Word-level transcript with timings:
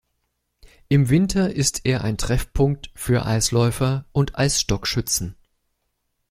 Im 0.87 1.09
Winter 1.11 1.53
ist 1.55 1.85
er 1.85 2.03
ein 2.03 2.17
Treffpunkt 2.17 2.89
für 2.95 3.23
Eisläufer 3.27 4.07
und 4.13 4.35
Eisstock-Schützen. 4.35 5.35